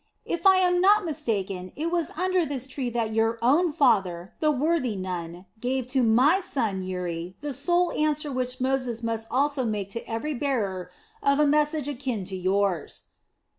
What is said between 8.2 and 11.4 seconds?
which Moses must also make to every bearer of